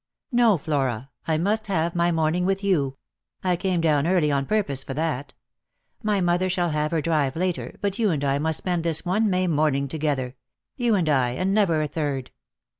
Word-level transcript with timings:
"No, 0.41 0.57
Flora, 0.57 1.11
I 1.27 1.37
must 1.37 1.67
have 1.67 1.93
my 1.93 2.11
morning 2.11 2.43
with 2.43 2.63
you; 2.63 2.97
1 3.43 3.57
came 3.57 3.81
down 3.81 4.07
early 4.07 4.31
on 4.31 4.47
purpose 4.47 4.83
for 4.83 4.95
that. 4.95 5.35
My 6.01 6.19
mother 6.19 6.49
shall 6.49 6.71
have 6.71 6.89
her 6.89 7.03
drive 7.03 7.35
later, 7.35 7.75
but 7.81 7.99
you 7.99 8.09
and 8.09 8.23
I 8.23 8.39
must 8.39 8.57
spend 8.57 8.83
this 8.83 9.05
one 9.05 9.29
May 9.29 9.45
morning 9.45 9.87
together; 9.87 10.35
you. 10.75 10.95
and 10.95 11.07
I, 11.07 11.33
and 11.33 11.53
never 11.53 11.83
a 11.83 11.87
third. 11.87 12.31